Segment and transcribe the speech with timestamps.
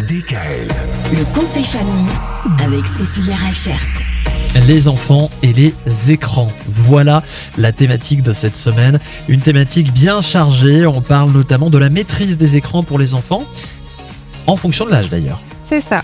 [0.00, 0.68] DKL.
[1.12, 2.06] Le conseil famille
[2.62, 3.80] avec Cécilia Rachert.
[4.66, 5.74] les enfants et les
[6.10, 6.50] écrans.
[6.66, 7.22] Voilà
[7.58, 8.98] la thématique de cette semaine.
[9.28, 10.86] Une thématique bien chargée.
[10.86, 13.44] On parle notamment de la maîtrise des écrans pour les enfants,
[14.46, 15.42] en fonction de l'âge d'ailleurs.
[15.66, 16.02] C'est ça.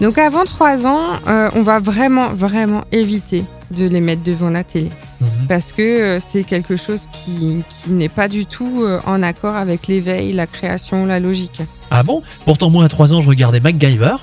[0.00, 4.64] Donc avant 3 ans, euh, on va vraiment, vraiment éviter de les mettre devant la
[4.64, 4.90] télé.
[5.22, 5.46] Mhm.
[5.48, 9.56] Parce que euh, c'est quelque chose qui, qui n'est pas du tout euh, en accord
[9.56, 11.62] avec l'éveil, la création, la logique.
[11.90, 12.22] Ah bon?
[12.44, 14.16] Pourtant, moi à 3 ans, je regardais MacGyver.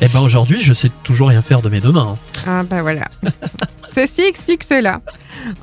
[0.00, 2.16] Et ben aujourd'hui, je sais toujours rien faire de mes deux mains.
[2.16, 2.42] hein.
[2.46, 3.04] Ah bah voilà.
[3.94, 5.00] Ceci explique cela.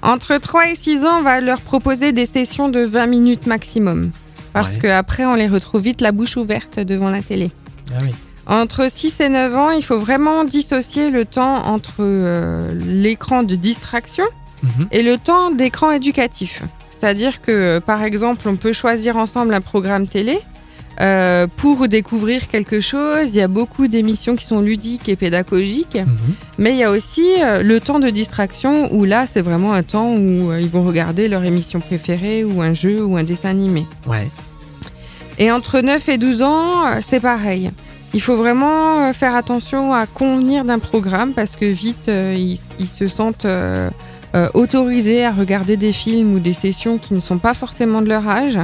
[0.02, 4.12] Entre 3 et 6 ans, on va leur proposer des sessions de 20 minutes maximum.
[4.53, 4.80] Parce Ouais.
[4.80, 7.52] qu'après, on les retrouve vite la bouche ouverte devant la télé.
[7.92, 8.12] Ah oui.
[8.48, 13.56] Entre 6 et 9 ans, il faut vraiment dissocier le temps entre euh, l'écran de
[13.56, 14.23] distraction
[14.63, 14.88] Mhm.
[14.91, 16.63] et le temps d'écran éducatif.
[16.90, 20.38] C'est-à-dire que, euh, par exemple, on peut choisir ensemble un programme télé
[21.02, 23.30] euh, pour découvrir quelque chose.
[23.34, 26.34] Il y a beaucoup d'émissions qui sont ludiques et pédagogiques, Mhm.
[26.58, 29.84] mais il y a aussi euh, le temps de distraction où là, c'est vraiment un
[29.84, 33.50] temps où euh, ils vont regarder leur émission préférée ou un jeu ou un dessin
[33.50, 33.86] animé.
[34.08, 34.28] Ouais.
[35.38, 37.72] Et entre 9 et 12 ans, c'est pareil.
[38.14, 43.08] Il faut vraiment faire attention à convenir d'un programme parce que vite, ils, ils se
[43.08, 43.45] sentent
[44.35, 48.09] euh, autorisés à regarder des films ou des sessions qui ne sont pas forcément de
[48.09, 48.59] leur âge.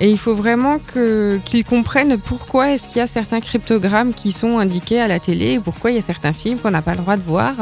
[0.00, 4.58] Et il faut vraiment qu'ils comprennent pourquoi est-ce qu'il y a certains cryptogrammes qui sont
[4.58, 6.98] indiqués à la télé et pourquoi il y a certains films qu'on n'a pas le
[6.98, 7.54] droit de voir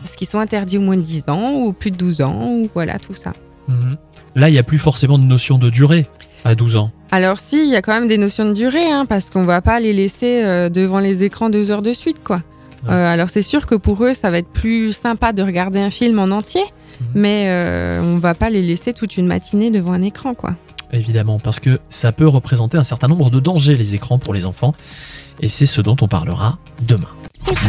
[0.00, 2.68] parce qu'ils sont interdits au moins de 10 ans ou plus de 12 ans ou
[2.74, 3.32] voilà tout ça.
[3.66, 3.96] Mhm.
[4.36, 6.06] Là, il n'y a plus forcément de notion de durée
[6.44, 6.92] à 12 ans.
[7.10, 9.60] Alors si, il y a quand même des notions de durée, hein, parce qu'on va
[9.60, 12.42] pas les laisser euh, devant les écrans deux heures de suite, quoi.
[12.84, 12.92] Ouais.
[12.92, 15.90] Euh, alors c'est sûr que pour eux, ça va être plus sympa de regarder un
[15.90, 16.62] film en entier.
[17.14, 20.54] Mais euh, on va pas les laisser toute une matinée devant un écran, quoi.
[20.92, 24.44] Évidemment, parce que ça peut représenter un certain nombre de dangers, les écrans pour les
[24.46, 24.74] enfants.
[25.40, 27.08] Et c'est ce dont on parlera demain.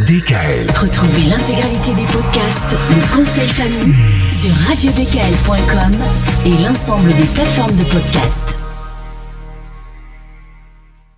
[0.06, 0.70] DKL.
[0.76, 3.94] Retrouvez l'intégralité des podcasts Le conseil famille
[4.38, 5.96] sur radiodkl.com
[6.44, 8.61] et l'ensemble des plateformes de podcasts.